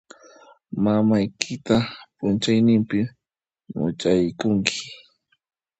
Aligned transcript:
Mamaykita 0.83 1.75
p'unchaynimpi 2.17 2.97
much'aykunki. 3.77 4.77